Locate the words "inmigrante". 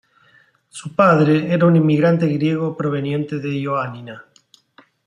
1.75-2.25